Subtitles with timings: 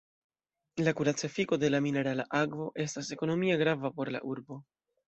[0.85, 4.65] La kuraca efiko de la minerala akvo estas ekonomie grava por la urbo.